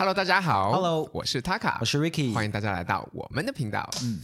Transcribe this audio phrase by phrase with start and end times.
[0.00, 0.72] Hello，大家好。
[0.72, 3.86] Hello，我是 Taka，我是 Ricky，欢迎大家来到我们的频道。
[4.02, 4.18] 嗯，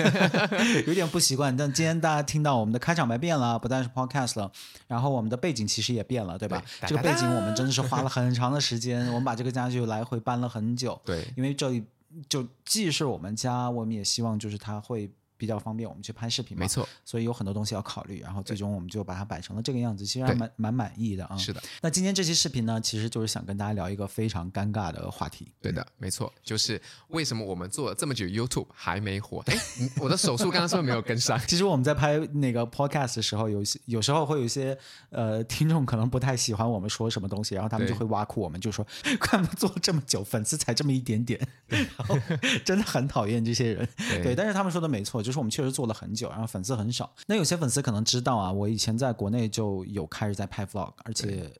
[0.86, 4.52] 有点不习惯，但今天大家听到我们的开场白变了，不但是 Podcast 了，
[4.86, 6.62] 然后我们的背景其实也变了，对吧？
[6.82, 11.00] 对，这个背景我们真的是花了很长的时间， 我们把这个家具来回搬了很久。
[11.06, 11.82] 对，因为这里
[12.28, 15.10] 就既是我们家，我们也希望就是它会。
[15.38, 21.36] 比较方便我们去拍视频嘛，没错，所以有很多东西要考虑，然后最终我们就把它摆成了这个样子，其实还蛮蛮满意的啊。
[21.36, 25.52] 是的，那今天这期视频呢，其实就是想跟大家聊一个非常尴尬的话题。
[25.62, 29.42] 对的，没错，就是为什么我们做了这么久 YouTube 还没火？
[29.46, 29.56] 哎，
[30.00, 31.38] 我的手速刚刚是不是没有跟上？
[31.46, 34.76] 其实我们在拍那个 Podcast 的时候，有些有时候会有一些
[35.10, 38.84] 呃听众可能不太喜欢我们说什么东西，然后他们就会挖苦我们，就说
[39.20, 42.18] 干嘛做这么久，粉丝才这么一点点， 然后
[42.64, 43.88] 真的很讨厌这些人。
[43.96, 46.08] 对，对，但是他们说的没错，就是我们确实做了很。
[46.08, 47.14] 久，然后粉丝很少。
[47.26, 51.52] 那有些粉丝可能知道啊，我以前在国内就有开始在拍 vlog，而且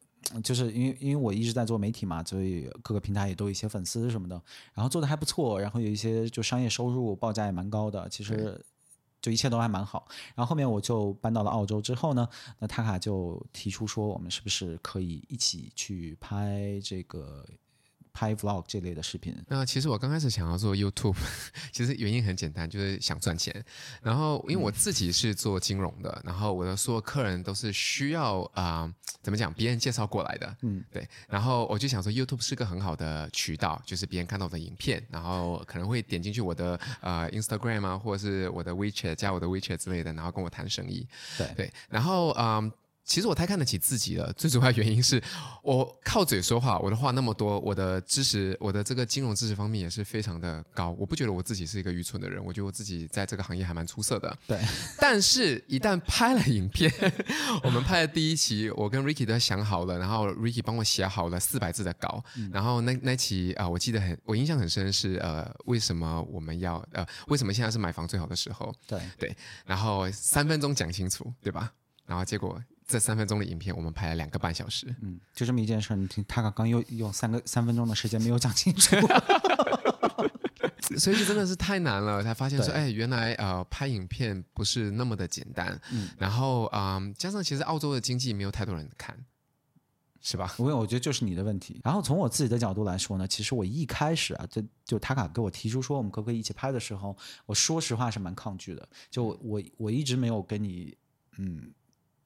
[0.42, 4.40] 就是因为因为我一直在做媒体嘛，所以各个平台也都有一些粉丝什么的，
[4.74, 8.60] 然后做的还不错，然后有一些就商业收入，报价也蛮高的，其实
[9.22, 10.08] 就一切都还蛮好。
[10.34, 17.46] 然后后面我就搬到了澳洲之后呢，那 Taka 就提出说，我们是不是可以一起去拍这个。
[18.18, 21.14] 拍 vlog 这类的视频，那其实我刚开始想要做 YouTube，
[21.70, 23.64] 其实原因很简单，就是想赚钱。
[24.02, 31.08] 然后因为我自己是做金融的，嗯、然后我的所有客人都是需要啊、呃，怎么讲，别人介绍过来的，嗯，对。
[31.28, 41.72] 然后我就想说，YouTube 是个很好的渠道，就是别人看到我的影片，然后可能会点进去我的呃 Instagram 啊，或者是我的 WeChat 加我的 WeChat 之类的，然后跟我谈生意，对对。
[41.88, 42.64] 然后嗯。
[42.64, 42.72] 呃
[43.08, 45.20] 其实我太看得起自己了，最主要原因是
[45.62, 50.90] 我靠嘴说话，我的话那么多，我的知识，我的这个金融知识方面也是非常的高。
[50.90, 54.38] 我不觉得我自己是一个愚蠢的人，我觉得我自己在这个行业还蛮出色的。
[54.46, 54.60] 对，
[55.00, 56.92] 但是一旦拍了影片，
[57.64, 68.70] 我们拍的第一期，我跟 Ricky 都想好了，然后 Ricky 帮我写好了四百字的稿，嗯、然后那那期啊、呃，我记得很，我印象很深是呃，为什么我们要呃，为什么现在是买房最好的时候？
[68.86, 71.72] 对对，然后三分钟讲清楚，对吧？
[72.04, 72.62] 然后结果。
[72.88, 74.92] 这三分钟的影片，我们拍了两个半小时。
[75.02, 78.96] 嗯，就这么一件事，你听他刚刚又用三个三分钟的时间没有讲清楚，
[80.98, 82.22] 所以就真的是太难了。
[82.22, 85.78] 才发现说，哎，原来呃拍影片不是那么的简单。
[85.92, 89.14] 嗯，然后嗯、呃，加上其实澳洲的经济没有太多人看，
[90.22, 90.54] 是吧？
[90.58, 91.82] 因为我觉得就是你的问题。
[91.84, 98.88] 然后从我自己的角度来说呢，其实我一开始啊，就就塔卡给我提出说我们可不可以一起拍的时候，我说实话是蛮抗拒的。
[99.10, 100.96] 就我我一直没有跟你
[101.36, 101.70] 嗯。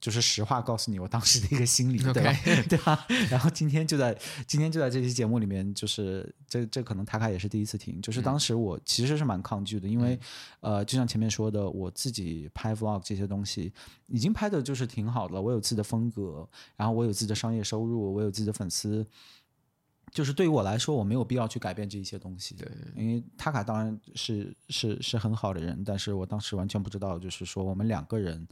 [0.03, 2.33] 就是实话告诉你，我当时的一个心理.对吧？
[2.67, 3.07] 对吧？
[3.29, 4.13] 然后今天就在
[4.45, 8.01] 今天就在这期节目里面，就是这这可能塔卡也是第一次听。
[8.01, 10.19] 就是当时我其实是蛮抗拒的，因为、
[10.59, 13.71] 嗯、呃，就像前面说的，我自己拍 vlog 这些东西
[14.07, 19.07] 已经拍的就是挺好的了，我有自己的风格，然后我有自己的商业收入，我有自己的粉丝。
[20.13, 22.55] 就是对于我来说，我没有必要去改变这一些东西。
[22.55, 28.47] 对，因为塔卡当然是是是很好的人，但是我当时完全不知道，就是说我们两个人，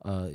[0.00, 0.30] 呃，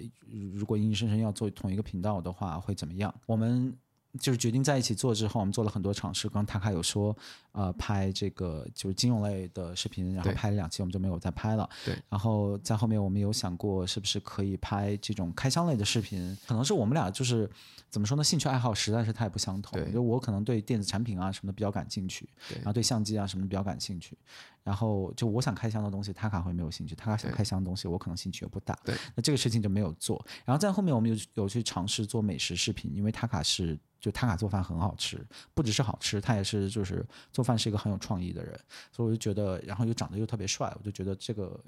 [0.53, 3.13] 如果硬硬生生要做同一个频道的话，会怎么样？
[3.25, 3.77] 我们。
[4.17, 6.27] 就是决定在一起做之后，我们做了很多尝试。
[6.27, 7.15] 刚刚塔卡有说，
[7.51, 11.69] 呃，拍这个就是金融类的视频，然后拍了两期，我们就没有再拍了。
[11.85, 11.95] 对。
[12.09, 16.35] 然后在后面，我们有想过是不是可以拍这种开箱类的视频？
[16.47, 17.47] 可能是我们俩就是
[17.91, 18.23] 怎么说呢？
[18.23, 19.79] 兴趣爱好实在是太不相同。
[19.79, 19.91] 对。
[19.91, 22.55] 就我可能对电子产品啊什么的比较感兴趣，对。
[22.57, 24.17] 然后对相机啊什么的比较感兴趣。
[24.63, 28.75] 然后就我想开箱的东西，塔卡会没有兴趣；塔卡想开箱的东西，我可能兴趣又不大。
[28.83, 28.95] 对。
[29.13, 30.23] 那这个事情就没有做。
[30.45, 33.77] 然后在后面，我们有有去尝试做美食视频，因为塔卡是。
[33.99, 38.59] 就他俩做饭很好吃，不只是好吃，他也是就是做饭是一个很有创意的人，
[38.91, 41.59] 所以我就觉得，然后又长得又特别帅，我就觉得这个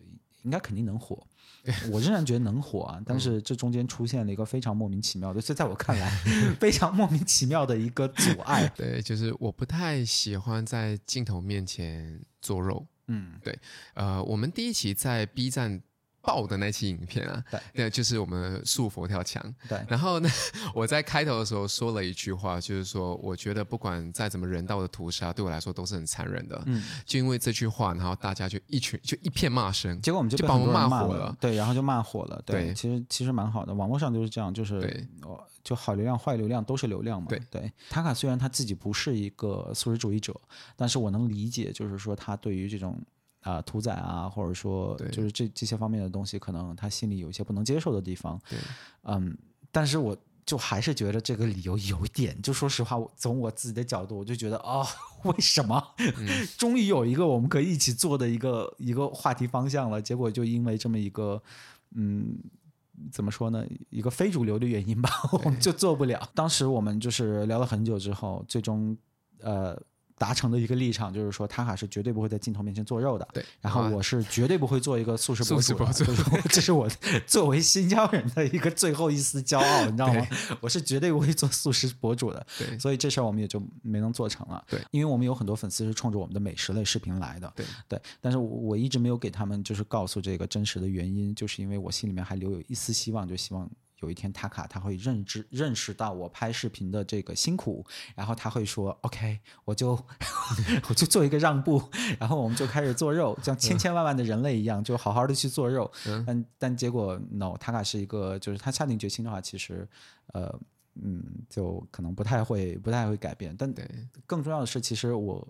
[0.44, 1.22] 应该肯定能火。
[1.92, 6.10] 我仍然觉得能火啊，但是这中间出现了一个非常莫名其妙的，这在我看来
[6.60, 8.68] 非常莫名其妙的一个阻碍。
[8.76, 12.88] 对，就是我不太喜欢在镜头面前做肉。
[13.08, 13.60] 嗯，对，
[13.94, 15.82] 呃，我们第一期在 B 站。
[16.22, 17.44] 爆的那期影片啊，
[17.74, 19.44] 对，就是我们素佛跳墙。
[19.68, 20.30] 对，然后呢，
[20.74, 26.62] 我在开头的时候说了一句话，就是说，我觉得不管再怎么人道的屠杀，对我来说都是很残忍的。
[26.68, 31.36] 嗯，就因为这句话，然后大家就一群就一片骂声，结果我们就，就把我们骂火了。
[31.40, 32.42] 对，然后就骂火了。
[32.46, 35.08] 对，对其实其实蛮好的，网络上就是这样，就是对，
[35.64, 37.28] 就好流量坏流量都是流量嘛。
[37.30, 40.40] 对对，塔卡虽然他自己不是一个素食主义者，
[40.76, 43.02] 但是我能理解，就是说他对于这种。
[43.42, 48.40] 啊、呃，屠宰啊，或者说就是这这些方面的东西，可能他心里有一些不能接受的地方。
[48.50, 48.60] 对，
[49.04, 49.36] 嗯，
[49.72, 50.16] 但是我
[50.46, 54.88] 就还是觉得这个理由有点，就说实话，我从我自己的角度，我就觉得啊、哦，
[55.24, 55.84] 为什么？
[55.98, 61.42] 嗯、终于有一个我们可以一起做的一个一个话题方向了，结果就因为这么一个，
[61.96, 62.38] 嗯，
[63.12, 63.66] 怎么说呢？
[63.90, 66.30] 一个非主流的原因吧，我们就做不了。
[66.36, 68.96] 当时我们就是聊了很久之后，最终
[69.40, 69.82] 呃。
[70.22, 73.28] 达成的一个立场，就是说塔卡是绝对不会在镜头面前做肉的。
[73.34, 75.76] 对，然后我是绝对不会做一个素食博主
[76.48, 76.88] 这是我
[77.26, 80.28] 作为新疆人的一个最后一丝骄傲，你知道吗？
[80.62, 82.46] 我是绝对不会做素食博主的。
[82.60, 84.64] 对，所以这事儿我们也就没能做成了。
[84.70, 87.52] 对，因为我们有很多粉丝是冲着我们的美食类视频来的。
[87.56, 93.68] 对对，但是我我一直没有给他们就是告诉这个真实的原因，就是因为我心里面还留有一丝希望，就希望。
[94.02, 99.92] 有一天，塔卡他会认知认识到我拍视频的这个辛苦，然后他会说：“OK，我就
[100.90, 101.82] 我就做一个让步，
[102.20, 105.90] 然后我们就开始做肉，像千千万万的人类一样，就好好的去做肉。
[106.08, 109.88] 嗯”但但结果，no，塔卡是一个，就是他下定决心的话，其实，
[110.34, 110.60] 呃，
[110.96, 113.56] 嗯，就可能不太会不太会改变。
[113.58, 113.74] 但
[114.26, 115.48] 更重要的是，其实我。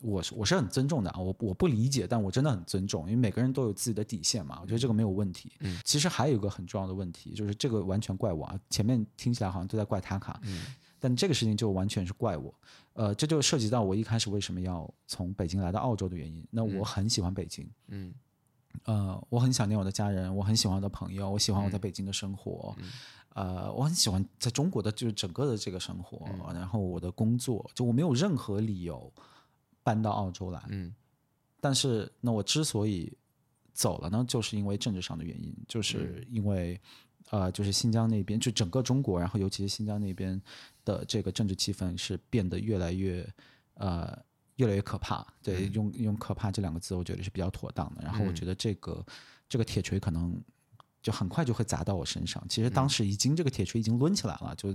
[0.00, 5.52] 我是我是很尊重的啊，我我不理解，但我真的很尊重，因为每个人都有自己的底线嘛，我觉得这个没有问题。
[5.60, 10.66] 嗯，其实还有一个很重要的问题，就是这个完全怪我啊，前面听起来好像都在怪他卡，嗯，
[10.98, 12.54] 但这个事情就完全是怪我，
[12.94, 16.42] 呃，这就涉及到我一开始为什么要从北京来到澳洲的原因。
[16.50, 18.14] 那我很喜欢北京，嗯，
[18.84, 22.90] 呃，我很想念我的家人，我很喜欢我的朋友，我喜欢我在北京的生活，嗯，
[23.34, 29.12] 呃，我很喜欢在中国的就是整个的这个生活，嗯，然后我的工作，就我没有任何理由。
[29.90, 30.94] 搬到澳洲来，嗯，
[31.60, 33.12] 但是那我之所以
[33.72, 36.80] 走了呢，就是因为政治上的原因，就是因为、
[37.30, 40.40] 嗯、呃，就是新疆那边，就整个中国，然后尤其是新疆那边
[40.84, 43.28] 的这个政治气氛是变得越来越
[43.74, 44.16] 呃
[44.56, 45.26] 越来越可怕。
[45.42, 48.02] 对，嗯、用用可怕这两个字，我觉得是比较妥当的。
[48.04, 49.14] 然后我觉得这个、嗯、
[49.48, 50.40] 这个铁锤可能
[51.02, 52.40] 就很快就会砸到我身上。
[52.48, 54.72] 其实当时已经这个铁锤已经抡起来了，就。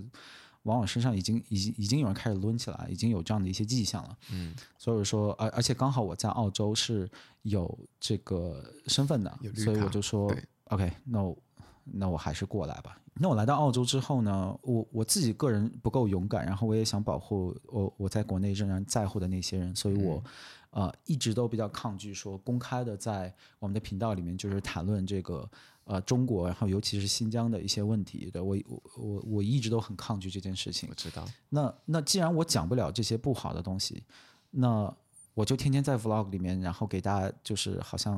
[0.65, 4.17] 往往身上已经已经已经有人开始抡起来，已经有这样的一些迹象了。
[4.31, 7.09] 嗯，所以说，而而且刚好我在澳洲是
[7.43, 10.33] 有这个身份的，所以我就说
[10.65, 11.37] ，OK，那我
[11.83, 12.99] 那我还是过来吧。
[13.13, 20.23] 那我来到澳洲之后呢，我我自己个人不够勇敢，然后我也想保护我我在国内仍然在乎的那些人，所以我、
[20.71, 25.47] 嗯、呃一直都比较抗拒说公开的在我们的频道里面就是谈论这个。
[25.85, 30.89] 呃，中国，然后尤其是新疆的一些问题，对，我我我我一直都很抗拒这件事情。
[30.89, 31.23] 我知道。
[31.49, 34.03] 那那既然我讲不了这些不好的东西，
[34.49, 34.91] 那
[35.35, 38.17] 我就天天在 vlog 里面，然后给大家就是好像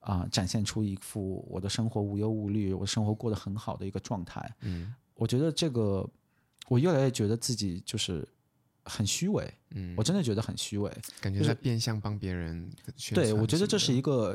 [0.00, 4.54] 啊、呃、展现出一副我的生活无忧无虑，我生活过得很好的一个状态。
[4.60, 4.94] 嗯。
[5.14, 6.08] 我觉得这个，
[6.68, 8.26] 我越来越觉得自己就是
[8.82, 9.52] 很虚伪。
[9.72, 9.94] 嗯。
[9.94, 10.90] 我真的觉得很虚伪。
[11.20, 12.70] 感觉在变相帮别人。
[13.12, 14.34] 对，我觉得这是一个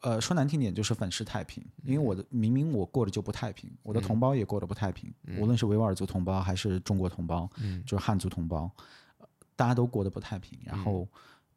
[0.00, 7.50] 呃，说难听点就是粉饰太平，因为我的明明我过得就不太平，我的同胞也过得不太平，无论是维吾尔族同胞还是中国同胞，
[7.84, 8.70] 就是汉族同胞，
[9.56, 10.58] 大家都过得不太平。
[10.64, 11.06] 然后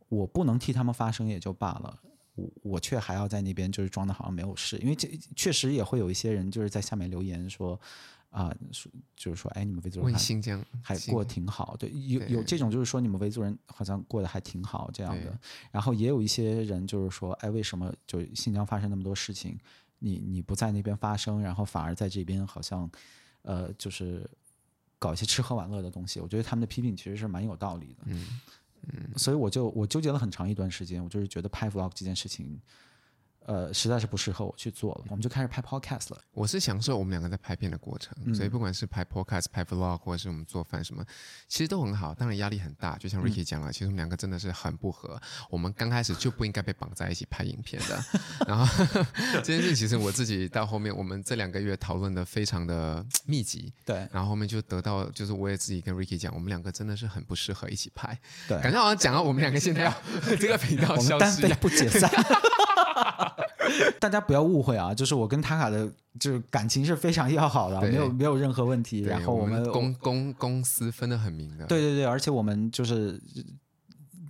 [0.10, 2.00] 我不能替他们发声也就罢了，
[2.36, 7.80] 我我却还要在那边就是装的好像没有事，因为这确实也会有一些人就是在下面留言说。
[8.32, 8.58] 啊、呃，
[9.16, 15.38] 就是说，哎，你们维族人新疆还过得挺好，对，有有这种就是说，你们维族人好像过得还挺好这样的。
[15.70, 19.60] 然后也有一些人就是说，哎，为什么就新疆发生那么多事情，
[20.00, 22.90] 你你不在那边发生，然后反而在这边好像，
[23.42, 24.26] 呃，就是
[24.98, 26.22] 搞一些吃喝玩乐的东西。
[26.22, 28.04] 我觉得他们的批评其实是蛮有道理的。
[28.06, 28.40] 嗯
[28.94, 32.60] 嗯，所以我就我纠结了很长一段时间，我就是觉得拍 vlog 这件事情。
[33.46, 36.22] 呃，实在是不适合我去做了，我们就开始拍 podcast 了。
[36.32, 41.04] 我是享受我们两个在拍片的过程，嗯、所以不管是拍 podcast、拍 vlog，或者是我们做饭什么，
[41.48, 42.14] 其实都很好。
[42.14, 45.20] 当然压力很大，就像 Ricky 讲了，嗯、其实我们两个真的是很不合。
[45.50, 48.04] 我们刚开始就不应该被绑在一起拍影片的。
[48.48, 48.86] 然后
[49.44, 53.74] 这件事，其实我自己到后面，我们这两个月讨论的非常的 密集。
[53.84, 54.08] 对。
[54.12, 58.18] 然后后面就得到，就是我也自己跟 Ricky 讲，我们两个真的是很不适合一起拍。
[58.48, 58.62] 对。
[58.62, 59.94] 感觉好像讲到我们两个现在要
[60.40, 62.10] 这个频道消失，不解散。
[64.00, 69.02] 大家不要误会啊，就是我跟塔卡的，就是感情是非常要好的，没有没有任何问题。
[69.02, 71.66] 然后我们公公公司分得很明的。
[71.66, 73.22] 对对对，而且我们就是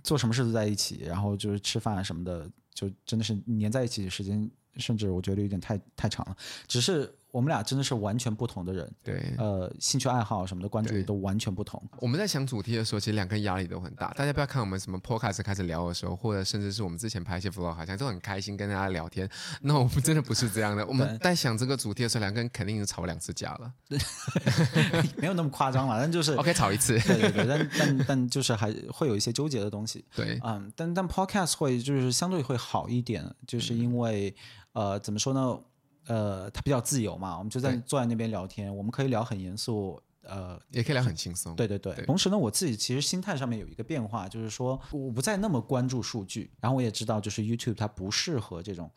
[0.02, 6.36] 做什么事都在一起，然后就是吃饭什么的，就真的是粘在一起的时间，甚至我觉得有点太太长了。
[6.66, 7.12] 只是。
[7.32, 11.82] 我们俩真的是完全不同的人，对，呃，兴趣爱好什么的关注也都完全不同。
[11.98, 14.12] 我们在想主题的时候，其实两个人压力都很大。
[14.12, 19.26] 大家不要看我们什么 podcast 开始聊的时候，或者甚至是我们之前拍一些 vlog，好像都很开心跟大家聊天。
[19.62, 20.86] 那我们真的不是这样的。
[20.86, 23.72] 我们在想这个主题的时候，两个人肯定已经吵两次架了。
[25.16, 26.98] 没有那么夸张了，但就是 OK 吵一次。
[27.00, 30.04] 对对对，但但但就是还会有一些纠结的东西。
[30.14, 34.34] 对，嗯，但但 podcast 会就是相对会好一点，就是因为、
[34.74, 35.58] 嗯、呃，怎么说呢？
[36.06, 41.54] 呃，他比较自由嘛，我们就在坐在那边聊天，我们可以聊很严肃，呃，也可以聊很轻松。
[41.54, 41.94] 对对对。
[41.94, 48.90] 对同时呢，我自己其实心态上面有一个变化，就是说我不再那么关注数据，然后我也知道，就是 YouTube 它不适合这种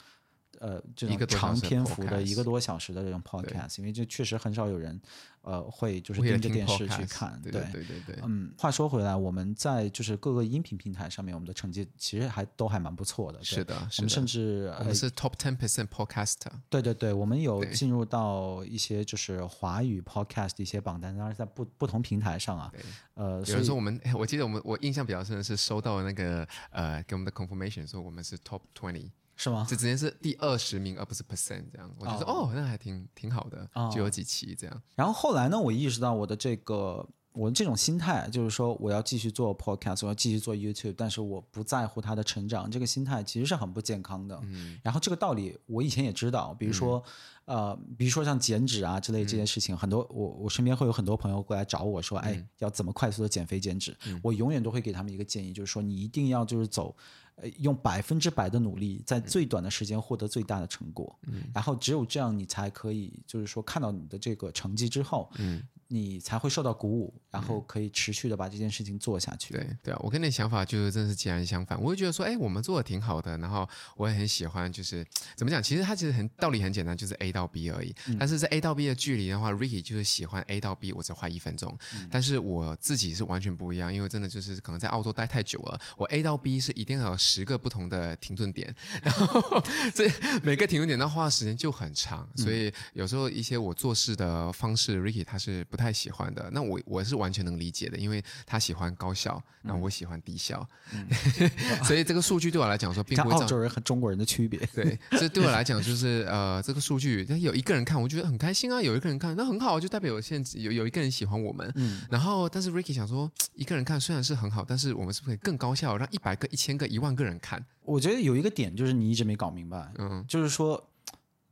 [0.60, 5.00] 呃这种长篇幅的一个多小时的这种 podcast，因为这确实很少有人
[5.42, 7.40] 呃会就是盯着电视去看。
[7.42, 8.20] 对对对。
[8.24, 13.44] 嗯，话说回来，我们在就是各个音频平台上面，我们的成绩其实还都还蛮不错的。
[13.44, 16.52] 是的，我们甚至我们是 top ten percent podcaster。
[16.70, 22.72] 对对对，我们有进入到一些就是华语 podcast 的一些榜单，当然在不不同平台上啊。
[23.16, 29.10] 呃，有人说我们，我记得我们我印象比较深的是收到那个呃给我们的 confirmation 说我们是 top twenty。
[29.36, 29.66] 是吗？
[29.70, 31.92] 就直接是第二十名，而不是 percent 这样。
[32.00, 34.82] 我觉得哦，哦，那还挺挺好的，哦、就有几期这样。
[34.96, 42.70] 然后后来呢，我意识到我的这个我的这种心态，就是说我要继续做 podcast，我要继续做 YouTube，但是我不在乎它的成长。
[42.72, 44.40] 这个心态其实是很不健康的。
[44.46, 44.80] 嗯。
[44.82, 47.04] 然后这个道理我以前也知道，比如说、
[47.46, 53.96] 嗯、呃，比如说像减脂啊之类这件事情，嗯、很多我我身边会有很多朋友过来找我说，嗯、哎，要怎么快速的减肥减脂？
[54.08, 56.96] 嗯、我永远都会给他们一个建议，就是说你一定要就是走。
[57.38, 65.62] 呃，用百分之百的努力，在最短的时间获得最大的成果，嗯，然后只有这样，你才可以，就是说看到你的这个成绩之后，嗯。
[65.88, 69.54] 你才会受到鼓舞，然后可以持续的把这件事情做下去。
[69.54, 71.80] 嗯、对对啊，我跟你的想法就是真是截然相反。
[71.82, 75.62] 我会觉得说，哎，我们做的挺好的，然后我也很喜欢，就是怎么讲？
[75.62, 77.96] 其实它其实很道理很简单，就是 A 到 B 而已。
[78.08, 81.78] 嗯、但是在 A 到 B 的距离的话，Ricky 就是喜欢 A 到 B，我只花一分钟。
[81.94, 88.74] 嗯、但是我自己是完全不一样，因为真的就是可能在澳洲待太久了，我 A 到 B 是一定要有十个不同的停顿点，
[89.04, 89.64] 然后
[89.94, 90.10] 这
[90.42, 96.50] 每个停顿点的花的时间就很长，所以有时候一些我做事的方式，Ricky 他是不太喜欢的。
[96.52, 101.08] 那我我是完全能理解的，因为他喜欢高效，那我喜欢低效，嗯、
[101.84, 104.60] 所以这个数据对我来讲说，并不会澳洲人和中国人的区别。
[104.74, 111.72] 对，这对我来讲 就是呃，这个数据，有一个人看，我觉得很开心啊；有一个人看，那很好，就代表有现有有一个人喜欢我们。
[111.76, 117.64] 嗯，然后但是 Ricky 想说，一个人看虽然是很好，但是我们是不是可以更高效，让一百个、一千个、一万个人看？
[117.84, 120.90] 我觉得有一个点就是你一直没搞明白，嗯，就是说。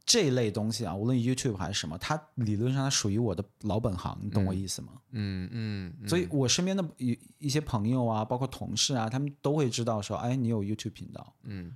[0.05, 4.93] 这一类东西啊，无论 YouTube 还是什么，它理论上它属于我的老本行，你懂我意思吗？
[5.11, 5.93] 嗯嗯。
[6.01, 11.33] 嗯，所以我身边的一一些朋友啊，包括同事啊，他们都会知道说，哎，你有 YouTube 频道。
[11.43, 11.75] 嗯。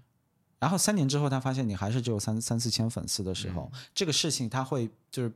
[0.60, 5.32] 然后三年之后，他发现你还是只有三三四千粉丝的时候，嗯、这个事情他会就是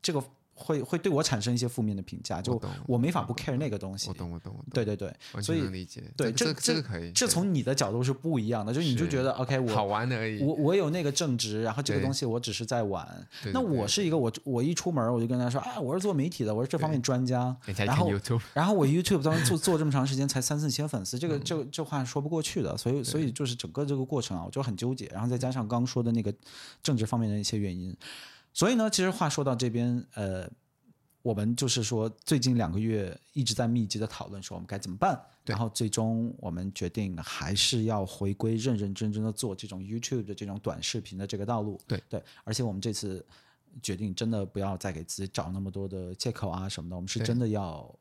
[0.00, 0.22] 这个。
[0.58, 4.08] 会会对我产生一些负面的评价，就我没法不 care 那个东西。
[4.08, 4.70] 我懂我懂我懂。
[4.72, 6.02] 对对对，所以理解。
[6.16, 7.12] 对，这这个可以。
[7.12, 10.42] 这从你的角度是不一样的，就你就觉得 OK，我好玩而已。
[10.42, 13.06] 我我有那个正直，然后这个东西我只是在玩。
[13.52, 17.54] 那我是一个我我一出门我就跟他说啊，我是做媒体的，我是这方面专家。
[17.76, 18.10] 然后
[18.54, 22.74] 然后我 YouTube 当时做做这么长时间才三四千粉丝，这个这这话说不过去的。
[22.76, 25.06] 所以所以就是整个这个过程啊，我就很纠结。
[25.12, 26.32] 然后再加上刚刚说的那个
[26.82, 27.96] 政治方面的一些原因，
[28.56, 30.48] 所以呢，其实话说到这边，呃。
[31.22, 35.20] 我们就是说，最近两个月一直在密集的讨论，说我们该怎么办。
[35.44, 41.80] 然后最终我们决定还是要回归认认真真的做这种 YouTube 的这种短视频的这个道路。
[41.84, 43.26] 对对，而且我们这次
[43.82, 47.92] 决定真的不要再给自己找那么多的借口啊什么的，我们是真的要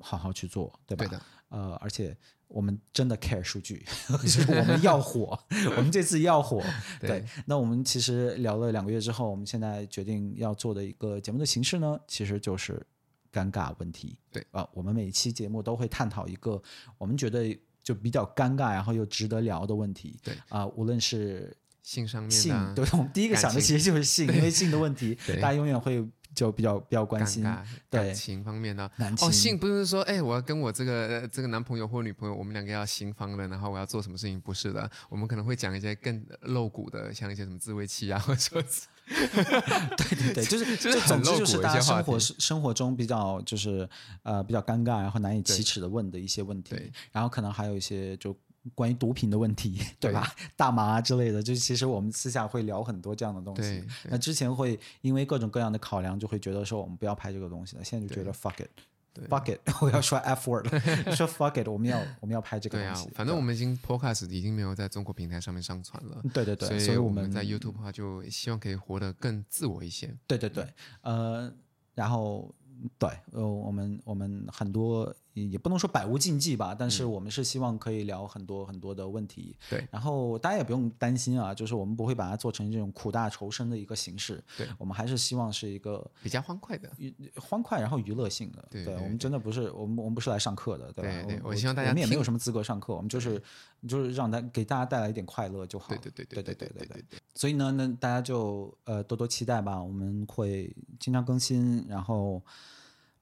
[0.00, 1.06] 好好去做，对，吧？
[1.06, 1.18] 对
[1.50, 2.16] 呃，而且。
[2.52, 3.86] 我们真的 care 数据，
[4.22, 5.38] 就是我们要火，
[5.76, 6.60] 我们这次要火。
[6.98, 12.84] 对，对，那我们其实聊了两个月之后，我们现在决定要做的一个节目的形式呢，其实就是
[13.32, 14.18] 尴尬问题。
[14.32, 16.60] 对啊，我们每一期节目都会探讨一个
[16.98, 20.18] 我们觉得就比较尴尬，然后又值得聊的问题。
[20.20, 26.04] 对啊，无论是性上面，性，对，我们第一个想的其实就是性，因为性的问题， 大家永远会。
[26.34, 27.42] 就比较比较关心
[27.88, 34.40] 对感情方面的哦，性不是说哎，我要跟我这个这个男朋友或女朋友，我们两个要新方了，然后我要做什么事情？
[34.40, 38.62] 不是的，我们可能会讲一些更露骨的，像一些什么自慰器啊， 或者说
[39.10, 43.88] 对对对，就是 就是总之就是大家生活生活中比较就是
[44.22, 48.36] 呃比较尴尬，然后难以启齿的问的一些问题，对然后可能还有一些就。
[48.74, 50.32] 关于毒品的问题， 对吧？
[50.36, 53.84] 对大麻啊之类的，就其实我们私下会聊很多这样的东西。
[54.08, 57.84] 那之前会因为各种各样的考量，就会觉得说我们不要拍这个东西了。
[57.84, 60.66] 现在就觉得 fuck it，fuck it， 我要说 f word，
[61.14, 63.08] 说 fuck it，我们要 我们要拍这个东西。
[63.08, 66.22] 啊、反正我们已经 podcast 已经没有在中国平台上面上传了。
[66.32, 70.14] 对对对，所以我们在 YouTube 的话，就希望可以活得更自我一些。
[70.26, 70.66] 对对对，
[71.02, 71.52] 呃，
[71.94, 72.54] 然后。
[72.98, 75.14] 对，呃，我们我们很多
[75.48, 79.56] 也不能说百无禁忌吧，但是我们是希望可以聊很多很多的问题。
[79.68, 84.42] 对，然后大家也不用担心啊，就是我们不会把它做成这种苦大仇深的一个形式。
[84.56, 86.90] 对，我们还是希望是一个比较欢快的，
[87.36, 88.66] 欢快然后娱乐性的。
[88.70, 91.42] 对，我们真的不是我们我们不是来上课的，对吧？
[91.44, 93.42] 我希望大家我们也没有什么资格上课，我们就是
[93.86, 95.88] 就是让大给大家带来一点快乐就好。
[95.88, 97.18] 对对对对对对对对。
[97.34, 102.42] 所以呢，那大家就呃多多期待吧，我们会经常更新，然后。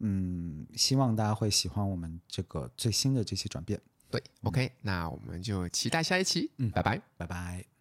[0.00, 3.81] 嗯，希望大家会喜欢我们这个最新的这些转变。
[4.11, 6.50] 对，OK，那我们就期待下一期。
[6.57, 7.77] 嗯，拜拜，拜拜。